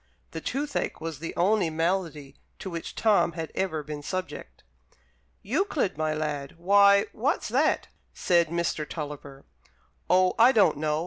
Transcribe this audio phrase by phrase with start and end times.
[0.31, 4.63] (The toothache was the only malady to which Tom had ever been subject.)
[5.43, 8.89] "Euclid, my lad; why, what's that?" said Mr.
[8.89, 9.45] Tulliver.
[10.09, 10.99] "Oh, I don't know.